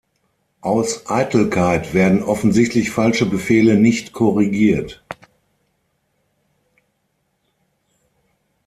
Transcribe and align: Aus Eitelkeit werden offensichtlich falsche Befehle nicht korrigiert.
Aus 0.61 1.05
Eitelkeit 1.11 1.93
werden 1.93 2.23
offensichtlich 2.23 2.89
falsche 2.89 3.27
Befehle 3.27 3.75
nicht 3.75 4.13
korrigiert. 4.13 5.03